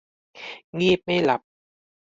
[0.79, 1.41] งีบไม่หลับ